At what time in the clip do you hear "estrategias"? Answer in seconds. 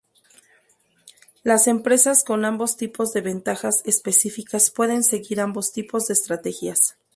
6.15-6.95